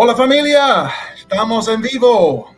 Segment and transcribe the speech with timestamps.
[0.00, 2.54] Hola familia, estamos en vivo.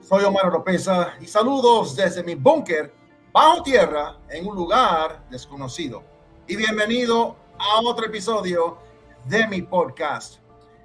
[0.00, 2.94] Soy Omar Oropesa y saludos desde mi búnker
[3.32, 6.04] bajo tierra en un lugar desconocido.
[6.46, 8.78] Y bienvenido a otro episodio
[9.24, 10.36] de mi podcast.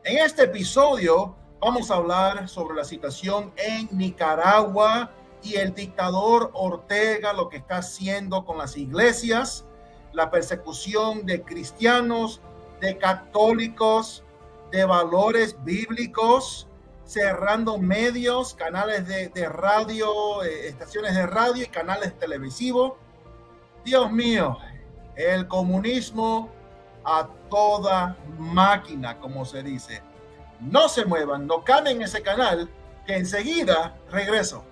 [0.04, 5.12] En este episodio vamos a hablar sobre la situación en Nicaragua
[5.44, 9.66] y el dictador Ortega, lo que está haciendo con las iglesias,
[10.14, 12.42] la persecución de cristianos,
[12.82, 14.24] de católicos,
[14.74, 16.68] de valores bíblicos,
[17.06, 22.94] cerrando medios, canales de, radio, eh, estaciones de radio y canales televisivos.
[23.86, 24.58] Dios mío,
[25.16, 26.50] el comunismo
[27.06, 30.02] a toda máquina, como se dice.
[30.60, 32.68] No se muevan, no cambien ese canal,
[33.06, 34.64] que enseguida regreso.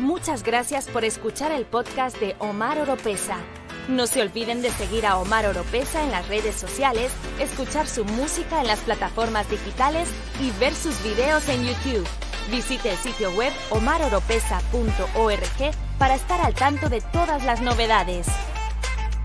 [0.00, 3.38] Muchas gracias por escuchar el podcast de Omar Oropesa.
[3.88, 8.60] No se olviden de seguir a Omar Oropesa en las redes sociales, escuchar su música
[8.60, 10.10] en las plataformas digitales
[10.42, 12.06] y ver sus videos en YouTube.
[12.50, 18.26] Visite el sitio web omaroropesa.org para estar al tanto de todas las novedades.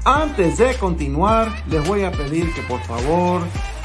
[0.05, 3.41] Antes de continuar, les voy a pedir que por favor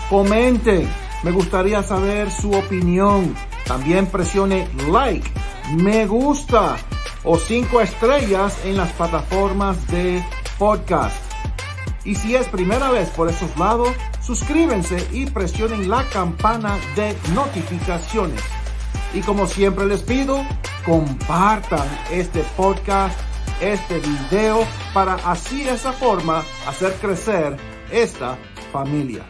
[0.08, 0.88] comenten.
[1.24, 3.34] Me gustaría saber su opinión.
[3.64, 5.28] También presione like,
[5.76, 6.76] me gusta
[7.24, 10.22] o cinco estrellas en las plataformas de
[10.58, 11.16] podcast.
[12.04, 18.42] Y si es primera vez por esos lados, suscríbanse y presionen la campana de notificaciones.
[19.14, 20.44] Y como siempre les pido,
[20.84, 23.18] compartan este podcast,
[23.60, 27.56] este video, para así de esa forma hacer crecer
[27.90, 28.36] esta
[28.72, 29.24] familia.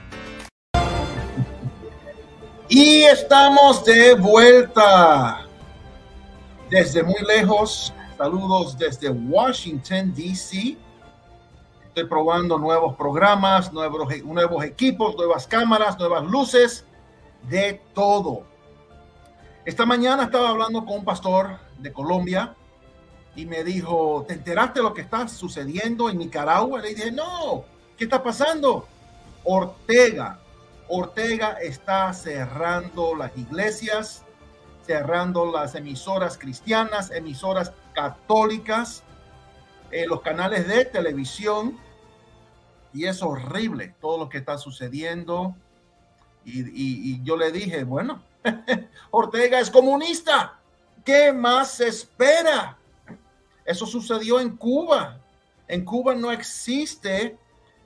[2.69, 5.47] Y estamos de vuelta
[6.71, 7.95] desde muy lejos.
[8.19, 10.77] Saludos desde Washington, D.C
[12.09, 16.85] probando nuevos programas, nuevos, nuevos equipos, nuevas cámaras, nuevas luces,
[17.49, 18.45] de todo.
[19.65, 22.55] Esta mañana estaba hablando con un pastor de Colombia
[23.37, 26.81] y me dijo, ¿te enteraste de lo que está sucediendo en Nicaragua?
[26.81, 27.65] Le dije, no,
[27.97, 28.87] ¿qué está pasando?
[29.45, 30.39] Ortega,
[30.89, 34.25] Ortega está cerrando las iglesias,
[34.87, 39.05] cerrando las emisoras cristianas, emisoras católicas,
[39.91, 41.79] eh, los canales de televisión,
[42.99, 45.55] y es horrible todo lo que está sucediendo.
[46.45, 48.25] Y, yo le dije, bueno,
[49.13, 50.59] Ortega es comunista.
[51.05, 52.77] ¿Qué más se espera?
[53.65, 55.21] Eso sucedió en Cuba.
[55.69, 57.39] En Cuba no existe eh,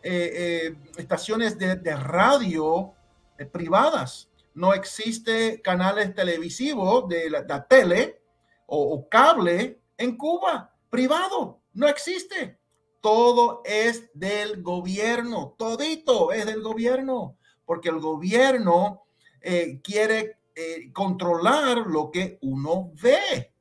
[0.03, 2.95] eh, estaciones de, radio
[3.37, 4.31] eh, privadas.
[4.55, 8.23] No existe canales televisivos de la, tele
[8.65, 11.61] o cable en Cuba privado.
[11.75, 12.62] No existe
[13.03, 17.37] todo es del gobierno, todito es del gobierno,
[17.67, 19.03] porque el gobierno
[19.41, 23.53] eh, quiere eh, controlar lo que uno ve.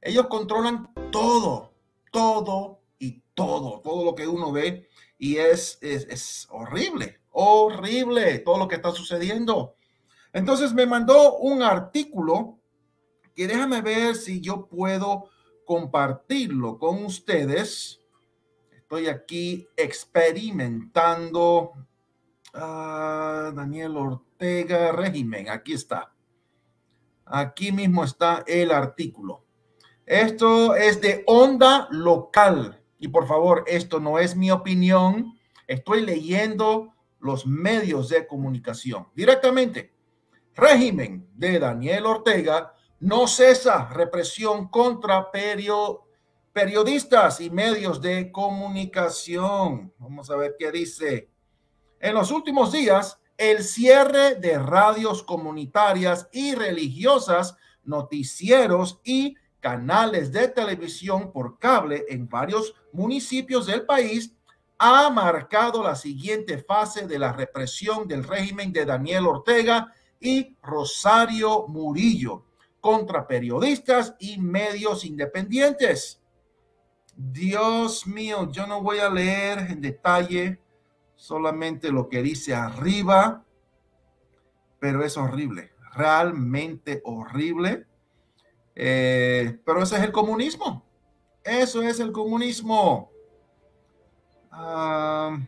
[0.00, 1.74] Ellos controlan todo,
[2.10, 8.56] todo y todo, todo lo que uno ve y es, es, es horrible, horrible todo
[8.56, 9.74] lo que está sucediendo.
[10.32, 12.58] Entonces me mandó un artículo
[13.34, 15.28] que déjame ver si yo puedo
[15.66, 17.99] compartirlo con ustedes
[18.90, 21.74] Estoy aquí experimentando.
[22.52, 26.12] Ah, Daniel Ortega, régimen, aquí está.
[27.24, 29.44] Aquí mismo está el artículo.
[30.04, 32.82] Esto es de onda local.
[32.98, 35.38] Y por favor, esto no es mi opinión.
[35.68, 39.94] Estoy leyendo los medios de comunicación directamente.
[40.56, 46.09] Régimen de Daniel Ortega no cesa represión contra periodistas
[46.60, 49.94] periodistas y medios de comunicación.
[49.96, 51.30] Vamos a ver qué dice.
[51.98, 60.48] En los últimos días, el cierre de radios comunitarias y religiosas, noticieros y canales de
[60.48, 64.34] televisión por cable en varios municipios del país
[64.76, 71.68] ha marcado la siguiente fase de la represión del régimen de Daniel Ortega y Rosario
[71.68, 72.44] Murillo
[72.82, 76.19] contra periodistas y medios independientes.
[77.16, 80.60] Dios mío, yo no voy a leer en detalle
[81.16, 83.44] solamente lo que dice arriba,
[84.78, 87.86] pero es horrible, realmente horrible.
[88.74, 90.84] Eh, pero ese es el comunismo.
[91.44, 93.10] Eso es el comunismo.
[94.50, 95.38] Ah,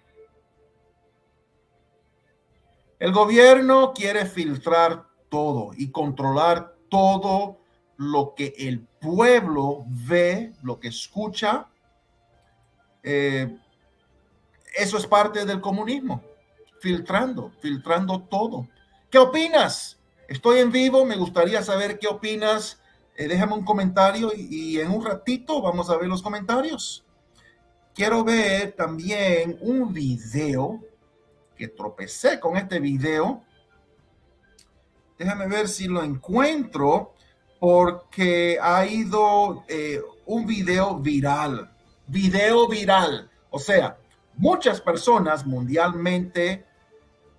[2.99, 7.62] el gobierno quiere filtrar todo y controlar todo
[8.03, 11.69] lo que el pueblo ve, lo que escucha.
[13.03, 13.57] Eh,
[14.75, 16.23] eso es parte del comunismo,
[16.81, 18.69] filtrando, filtrando todo.
[19.11, 19.99] ¿Qué opinas?
[20.27, 22.81] Estoy en vivo, me gustaría saber qué opinas.
[23.17, 27.05] Eh, déjame un comentario y, y en un ratito vamos a ver los comentarios.
[27.95, 30.81] Quiero ver también un video
[31.57, 33.45] que tropecé con este video.
[35.19, 37.15] Déjame ver si lo encuentro
[37.63, 41.71] porque ha ido eh, un video viral.
[42.09, 43.31] Video viral.
[43.51, 43.97] O sea,
[44.35, 46.67] muchas personas mundialmente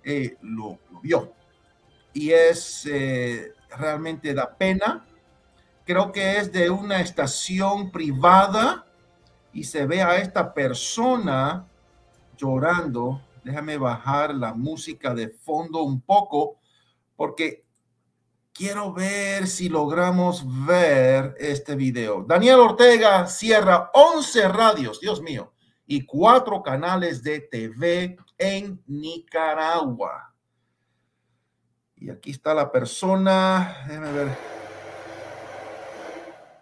[0.02, 1.34] eh, lo, lo, vio.
[2.14, 5.06] Y es eh, realmente da pena.
[5.84, 8.86] Creo que es de una estación privada
[9.52, 11.68] y se ve a esta persona
[12.34, 13.20] llorando.
[13.44, 16.56] Déjame bajar la música de fondo un poco
[17.14, 17.63] porque
[18.54, 22.24] quiero ver si logramos ver este video.
[22.26, 25.52] Daniel Ortega cierra 11 radios, Dios mío,
[25.86, 30.32] y cuatro canales de TV en Nicaragua.
[31.96, 33.84] Y aquí está la persona.
[33.88, 34.28] Déjame ver.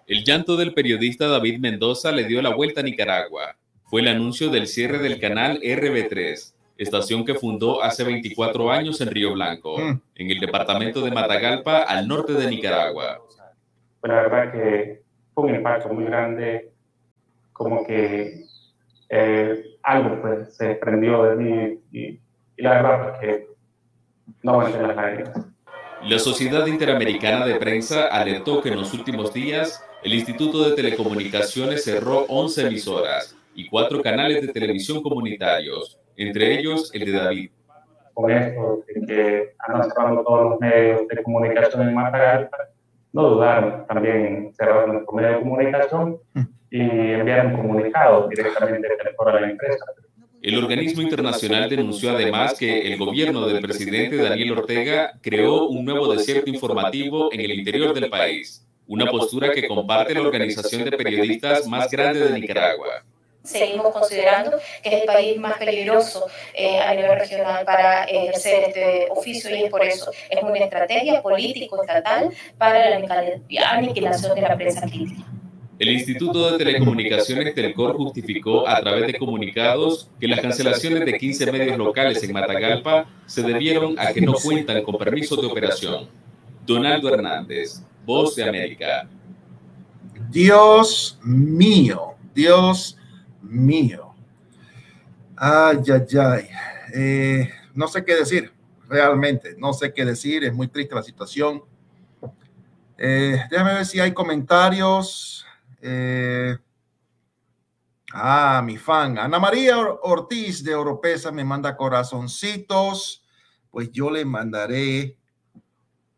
[0.07, 3.57] El llanto del periodista David Mendoza le dio la vuelta a Nicaragua.
[3.85, 6.52] Fue el anuncio del cierre del canal RB3,
[6.83, 10.01] estación que fundó hace 24 años en Río Blanco, mm.
[10.17, 13.21] en el departamento de Matagalpa, al norte de Nicaragua.
[14.01, 15.03] Pues la verdad que
[15.35, 16.73] fue un impacto muy grande,
[17.53, 18.45] como que
[19.09, 22.21] eh, algo pues, se prendió de mí y,
[22.57, 23.47] y la verdad es que
[24.43, 25.47] no aguanté las lágrimas.
[26.05, 31.85] La Sociedad Interamericana de Prensa alertó que en los últimos días el Instituto de Telecomunicaciones
[31.85, 37.51] cerró 11 emisoras y cuatro canales de televisión comunitarios, entre ellos el de David.
[38.15, 42.59] Con esto, que andan cerrando todos los medios de comunicación en Matagalpa,
[43.13, 46.19] no dudaron también en cerrar nuestro medio de comunicación
[46.71, 49.85] y enviar un comunicado directamente a la empresa.
[50.43, 56.13] El organismo internacional denunció además que el gobierno del presidente Daniel Ortega creó un nuevo
[56.13, 61.69] desierto informativo en el interior del país, una postura que comparte la organización de periodistas
[61.69, 63.05] más grande de Nicaragua
[63.43, 69.09] seguimos considerando que es el país más peligroso eh, a nivel regional para ejercer este
[69.11, 74.83] oficio y es por eso es una estrategia político-estatal para la aniquilación de la prensa
[74.83, 75.25] crítica.
[75.79, 81.51] El Instituto de Telecomunicaciones Telcor justificó a través de comunicados que las cancelaciones de 15
[81.51, 86.09] medios locales en Matagalpa se debieron a que no cuentan con permiso de operación.
[86.65, 89.09] Donaldo Hernández, Voz de América.
[90.31, 92.97] Dios mío, Dios
[93.53, 94.15] mío.
[95.37, 96.49] Ay, ay, ay.
[96.95, 98.53] Eh, no sé qué decir,
[98.89, 101.63] realmente, no sé qué decir, es muy triste la situación.
[102.99, 105.45] Eh, déjame ver si hay comentarios.
[105.81, 106.57] Eh,
[108.13, 113.25] ah, mi fan, Ana María Ortiz de Oropesa me manda corazoncitos.
[113.71, 115.17] Pues yo le mandaré,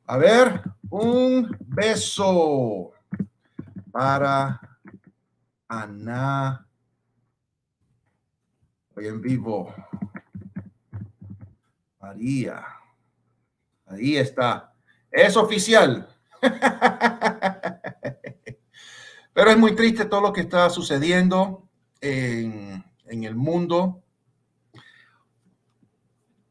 [0.06, 0.60] a ver,
[0.90, 2.90] un beso
[3.92, 4.60] para
[5.69, 6.66] Ana
[8.96, 9.75] En vivo.
[12.00, 12.64] María.
[13.87, 14.73] Ahí está.
[15.11, 16.08] Es oficial.
[19.32, 21.69] Pero es muy triste todo lo que está sucediendo
[22.00, 24.05] en, en el mundo.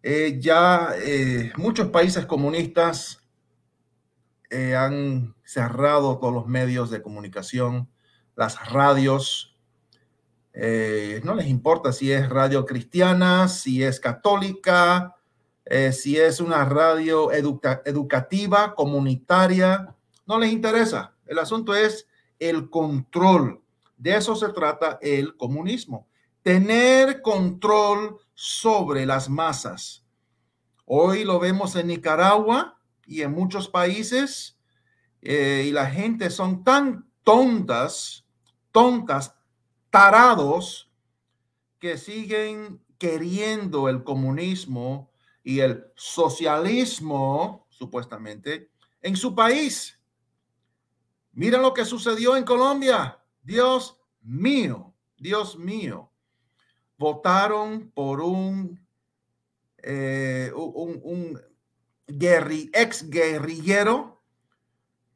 [0.01, 3.21] Eh, ya eh, muchos países comunistas
[4.49, 7.89] eh, han cerrado todos los medios de comunicación,
[8.35, 9.52] las radios,
[10.53, 15.15] eh, no les importa si es radio cristiana, si es católica,
[15.65, 19.95] eh, si es una radio educativa, comunitaria,
[20.27, 21.15] no les interesa.
[21.25, 22.07] El asunto es
[22.37, 23.61] el control.
[23.97, 26.07] De eso se trata el comunismo.
[26.43, 30.05] Tener control sobre las masas.
[30.85, 34.59] Hoy lo vemos en Nicaragua y en muchos países
[35.21, 38.25] eh, y la gente son tan tontas,
[38.71, 39.33] tontas,
[39.93, 40.91] tarados
[41.77, 45.11] que siguen queriendo el comunismo
[45.43, 48.71] y el socialismo, supuestamente,
[49.03, 49.99] en su país.
[51.31, 53.19] Mira lo que sucedió en Colombia.
[53.43, 56.11] Dios mío, Dios mío.
[56.97, 58.83] Votaron por un,
[59.77, 60.51] eh,
[62.07, 64.23] ex guerrillero.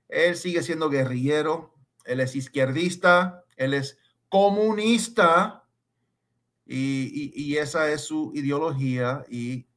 [0.07, 1.73] Él sigue siendo guerrillero.
[2.05, 3.43] Él es izquierdista.
[3.55, 3.97] Él es
[4.29, 5.63] comunista
[6.65, 9.67] y, esa es su ideología y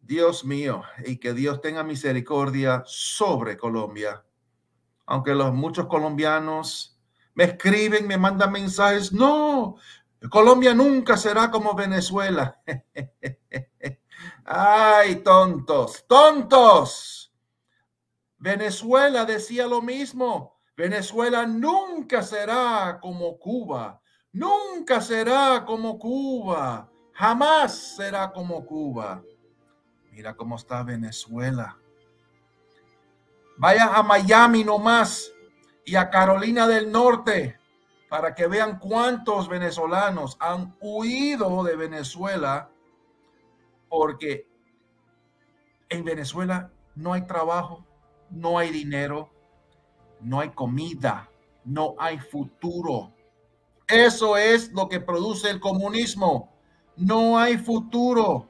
[0.00, 4.24] Dios mío, y que Dios tenga misericordia sobre Colombia.
[5.04, 6.98] Aunque los muchos colombianos
[7.34, 9.76] me escriben, me mandan mensajes, no,
[10.30, 12.60] Colombia nunca será como Venezuela.
[14.44, 17.34] Ay, tontos, tontos.
[18.38, 20.55] Venezuela decía lo mismo.
[20.76, 24.00] Venezuela nunca será como Cuba.
[24.32, 26.90] Nunca será como Cuba.
[27.12, 29.22] Jamás será como Cuba.
[30.12, 31.78] Mira cómo está Venezuela.
[33.56, 35.32] Vaya a Miami nomás
[35.86, 37.58] y a Carolina del Norte
[38.10, 42.70] para que vean cuántos venezolanos han huido de Venezuela
[43.88, 44.46] porque
[45.88, 47.86] en Venezuela no hay trabajo,
[48.30, 49.30] no hay dinero,
[50.20, 51.30] no hay comida,
[51.64, 53.12] no hay futuro.
[53.88, 56.52] Eso es lo que produce el comunismo.
[56.96, 58.48] No hay futuro.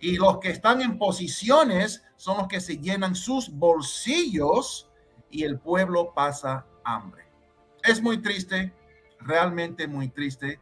[0.00, 4.88] Y los que están en posiciones son los que se llenan sus bolsillos
[5.30, 7.24] y el pueblo pasa hambre.
[7.82, 8.72] Es muy triste,
[9.20, 10.60] realmente muy triste.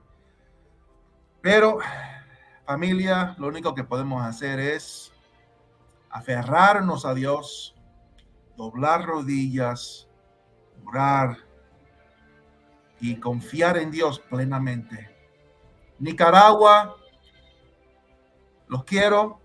[1.40, 1.78] Pero
[2.66, 5.12] familia, lo único que podemos hacer es
[6.10, 7.74] aferrarnos a Dios,
[8.56, 10.09] doblar rodillas,
[10.84, 11.36] orar
[13.00, 15.10] y confiar en Dios plenamente.
[15.98, 16.96] Nicaragua,
[18.68, 19.40] los quiero.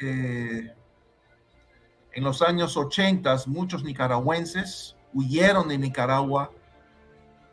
[0.00, 0.74] Eh,
[2.12, 6.50] en los años 80, muchos nicaragüenses huyeron de Nicaragua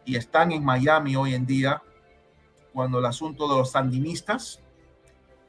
[0.06, 1.82] y están en Miami hoy en día,
[2.74, 4.62] cuando el asunto de los sandinistas,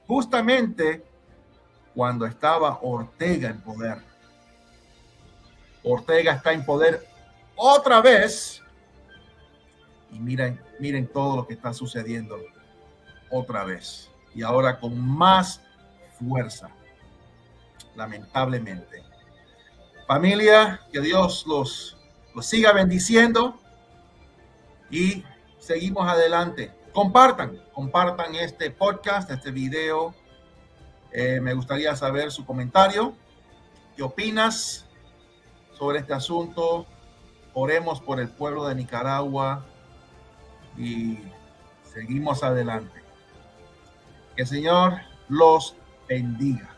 [0.06, 1.04] justamente
[1.94, 4.15] cuando estaba Ortega en poder.
[5.86, 7.06] Ortega está en poder
[7.54, 8.60] otra vez.
[10.10, 12.38] Y miren, miren todo lo que está sucediendo
[13.30, 14.10] otra vez.
[14.34, 15.60] Y ahora con más
[16.18, 16.70] fuerza,
[17.94, 19.02] lamentablemente.
[20.06, 21.96] Familia, que Dios los,
[22.34, 23.58] los siga bendiciendo
[24.90, 25.24] y
[25.58, 26.72] seguimos adelante.
[26.92, 30.14] Compartan, compartan este podcast, este video.
[31.12, 33.14] Eh, me gustaría saber su comentario.
[33.96, 34.86] ¿Qué opinas
[35.78, 36.86] sobre este asunto?
[37.54, 39.64] Oremos por el pueblo de Nicaragua
[40.76, 41.18] y
[41.82, 43.02] seguimos adelante.
[44.34, 44.94] Que el Señor
[45.28, 45.74] los
[46.08, 46.76] bendiga.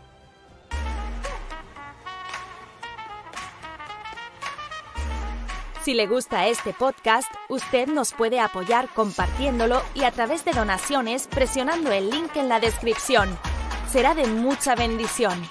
[5.83, 11.27] Si le gusta este podcast, usted nos puede apoyar compartiéndolo y a través de donaciones
[11.29, 13.39] presionando el link en la descripción.
[13.91, 15.43] Será de mucha bendición.